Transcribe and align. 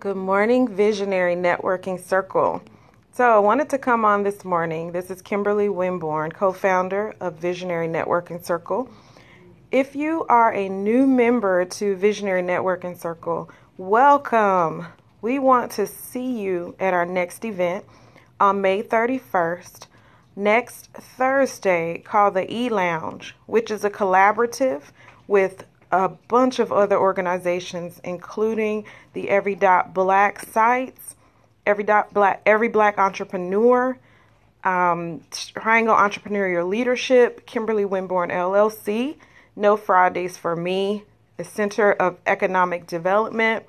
Good 0.00 0.16
morning, 0.16 0.66
Visionary 0.66 1.36
Networking 1.36 2.02
Circle. 2.02 2.62
So, 3.12 3.36
I 3.36 3.38
wanted 3.38 3.68
to 3.68 3.76
come 3.76 4.06
on 4.06 4.22
this 4.22 4.46
morning. 4.46 4.92
This 4.92 5.10
is 5.10 5.20
Kimberly 5.20 5.68
Winborn, 5.68 6.32
co 6.32 6.54
founder 6.54 7.14
of 7.20 7.34
Visionary 7.34 7.86
Networking 7.86 8.42
Circle. 8.42 8.88
If 9.70 9.94
you 9.94 10.24
are 10.30 10.54
a 10.54 10.70
new 10.70 11.06
member 11.06 11.66
to 11.66 11.96
Visionary 11.96 12.42
Networking 12.42 12.98
Circle, 12.98 13.50
welcome. 13.76 14.86
We 15.20 15.38
want 15.38 15.70
to 15.72 15.86
see 15.86 16.40
you 16.40 16.74
at 16.80 16.94
our 16.94 17.04
next 17.04 17.44
event 17.44 17.84
on 18.40 18.62
May 18.62 18.82
31st, 18.82 19.86
next 20.34 20.90
Thursday, 20.94 22.02
called 22.06 22.32
the 22.32 22.50
E 22.50 22.70
Lounge, 22.70 23.36
which 23.44 23.70
is 23.70 23.84
a 23.84 23.90
collaborative 23.90 24.80
with 25.26 25.66
a 25.92 26.08
bunch 26.08 26.58
of 26.58 26.72
other 26.72 26.98
organizations, 26.98 28.00
including 28.04 28.84
the 29.12 29.28
Every 29.28 29.54
Dot 29.54 29.92
Black 29.92 30.40
sites, 30.40 31.16
Every 31.66 31.84
Dot 31.84 32.12
Black, 32.14 32.42
Every 32.46 32.68
Black 32.68 32.98
Entrepreneur, 32.98 33.98
um, 34.62 35.22
Triangle 35.30 35.94
Entrepreneurial 35.94 36.68
Leadership, 36.68 37.46
Kimberly 37.46 37.84
Winborn 37.84 38.30
LLC, 38.30 39.16
No 39.56 39.76
Fridays 39.76 40.36
for 40.36 40.54
Me, 40.54 41.04
the 41.36 41.44
Center 41.44 41.92
of 41.92 42.18
Economic 42.26 42.86
Development, 42.86 43.64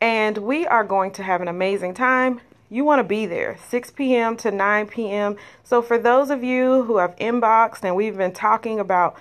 and 0.00 0.38
we 0.38 0.66
are 0.66 0.84
going 0.84 1.10
to 1.12 1.22
have 1.22 1.40
an 1.40 1.48
amazing 1.48 1.94
time. 1.94 2.40
You 2.68 2.84
want 2.84 2.98
to 3.00 3.04
be 3.04 3.26
there 3.26 3.56
6 3.68 3.92
p.m. 3.92 4.36
to 4.38 4.50
9 4.50 4.86
p.m. 4.88 5.36
So, 5.64 5.80
for 5.80 5.98
those 5.98 6.30
of 6.30 6.44
you 6.44 6.82
who 6.82 6.98
have 6.98 7.16
inboxed 7.16 7.84
and 7.84 7.96
we've 7.96 8.16
been 8.16 8.32
talking 8.32 8.80
about 8.80 9.16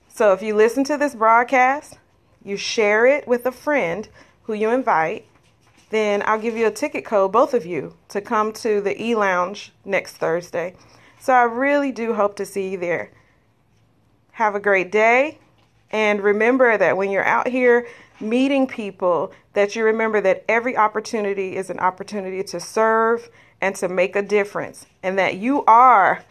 So, 0.08 0.32
if 0.32 0.42
you 0.42 0.54
listen 0.54 0.84
to 0.84 0.96
this 0.96 1.14
broadcast, 1.14 1.98
you 2.44 2.56
share 2.56 3.06
it 3.06 3.28
with 3.28 3.46
a 3.46 3.52
friend 3.52 4.08
who 4.42 4.54
you 4.54 4.70
invite, 4.70 5.26
then 5.90 6.22
I'll 6.26 6.38
give 6.38 6.56
you 6.56 6.66
a 6.66 6.70
ticket 6.70 7.04
code, 7.04 7.32
both 7.32 7.54
of 7.54 7.64
you, 7.64 7.94
to 8.08 8.20
come 8.20 8.52
to 8.54 8.80
the 8.80 9.00
E 9.02 9.14
Lounge 9.14 9.72
next 9.84 10.18
Thursday. 10.18 10.74
So 11.18 11.32
I 11.32 11.42
really 11.42 11.92
do 11.92 12.14
hope 12.14 12.36
to 12.36 12.46
see 12.46 12.70
you 12.70 12.78
there. 12.78 13.10
Have 14.32 14.54
a 14.54 14.60
great 14.60 14.92
day. 14.92 15.38
And 15.90 16.20
remember 16.20 16.76
that 16.76 16.96
when 16.96 17.10
you're 17.10 17.24
out 17.24 17.48
here 17.48 17.88
meeting 18.20 18.66
people, 18.66 19.32
that 19.54 19.74
you 19.74 19.84
remember 19.84 20.20
that 20.20 20.44
every 20.48 20.76
opportunity 20.76 21.56
is 21.56 21.70
an 21.70 21.78
opportunity 21.78 22.42
to 22.42 22.60
serve 22.60 23.30
and 23.60 23.74
to 23.76 23.88
make 23.88 24.14
a 24.14 24.22
difference, 24.22 24.86
and 25.02 25.18
that 25.18 25.36
you 25.36 25.64
are 25.64 26.22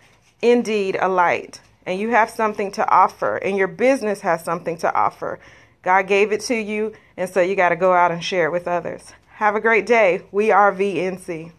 indeed 0.41 0.97
a 0.99 1.09
light 1.09 1.59
and 1.85 1.99
you 1.99 2.09
have 2.09 2.29
something 2.29 2.69
to 2.69 2.87
offer, 2.89 3.37
and 3.37 3.57
your 3.57 3.67
business 3.67 4.19
has 4.19 4.43
something 4.43 4.77
to 4.77 4.93
offer. 4.93 5.39
God 5.83 6.05
gave 6.05 6.33
it 6.33 6.41
to 6.41 6.55
you, 6.55 6.91
and 7.15 7.29
so 7.29 7.39
you 7.39 7.55
got 7.55 7.69
to 7.69 7.77
go 7.77 7.93
out 7.93 8.11
and 8.11 8.21
share 8.21 8.47
it 8.47 8.51
with 8.51 8.67
others. 8.67 9.13
Have 9.37 9.53
a 9.53 9.61
great 9.61 9.85
day. 9.85 10.23
We 10.31 10.49
are 10.49 10.73
VNC. 10.73 11.51